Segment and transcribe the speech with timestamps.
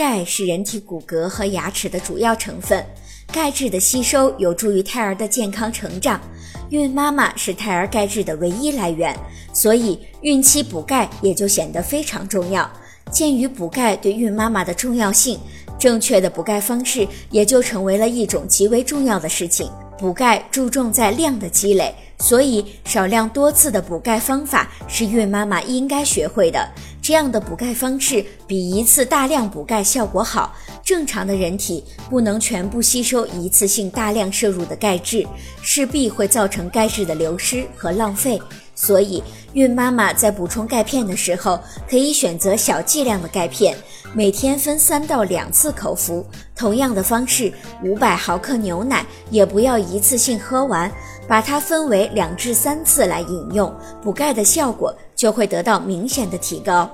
[0.00, 2.82] 钙是人体骨骼和牙齿的主要成分，
[3.30, 6.18] 钙质的吸收有助于胎儿的健康成长。
[6.70, 9.14] 孕妈妈是胎儿钙质的唯一来源，
[9.52, 12.66] 所以孕期补钙也就显得非常重要。
[13.10, 15.38] 鉴于补钙对孕妈妈的重要性，
[15.78, 19.70] 正确的补钙方式也就成为了一种极为重要的事情。
[20.00, 26.66] 补钙注重在量的积累，所以少量多次的补钙方法是孕妈妈应该学会的。
[27.02, 30.56] 这样的补钙方式比一次大量补钙效果好。
[30.82, 35.26] 正常的人体不能全部吸收一次性大量摄入的钙质，
[35.60, 38.40] 势必会造成钙质的流失和浪费。
[38.74, 43.76] 所以，孕妈妈在补充钙片的时候，可以选择小剂量的钙片，
[44.12, 46.26] 每天分三到两次口服。
[46.56, 47.52] 同样的方式，
[47.84, 50.90] 五百毫克牛奶也不要一次性喝完，
[51.28, 56.90] 把它分为两至三次来饮用，补钙的效果就会得到明显的提高。